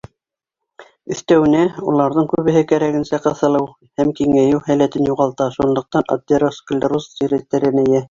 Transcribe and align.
Өҫтәүенә, 1.15 1.61
уларҙың 1.91 2.25
күбеһе 2.31 2.65
кәрәгенсә 2.73 3.21
ҡыҫылыу 3.27 3.69
һәм 4.03 4.17
киңәйеү 4.23 4.65
һәләтен 4.73 5.13
юғалта, 5.15 5.51
шунлыҡтан 5.61 6.11
атеросклероз 6.21 7.15
сире 7.17 7.47
тәрәнәйә. 7.53 7.99